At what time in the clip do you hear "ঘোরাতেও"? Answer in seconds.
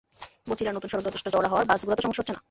1.85-2.05